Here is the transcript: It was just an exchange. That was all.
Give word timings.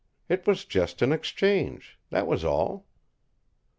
It 0.27 0.47
was 0.47 0.65
just 0.65 1.03
an 1.03 1.11
exchange. 1.11 1.99
That 2.09 2.25
was 2.25 2.43
all. 2.43 2.87